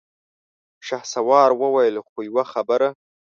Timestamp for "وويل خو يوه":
1.61-2.43